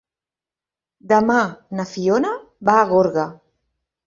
Demà 1.11 1.35
na 1.81 1.85
Fiona 1.91 2.33
va 2.71 2.79
a 2.79 2.89
Gorga. 2.95 3.29